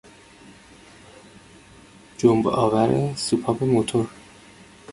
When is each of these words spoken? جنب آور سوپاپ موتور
جنب 2.19 2.47
آور 2.61 2.89
سوپاپ 3.25 3.63
موتور 3.73 4.05